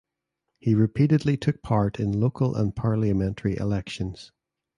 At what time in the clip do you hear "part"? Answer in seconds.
1.61-1.99